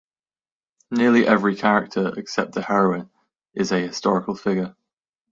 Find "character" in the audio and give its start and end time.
1.55-2.17